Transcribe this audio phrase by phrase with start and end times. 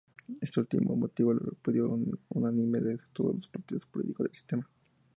[0.41, 1.95] Este último motivó el repudio
[2.29, 4.67] unánime de todos los partidos políticos del sistema.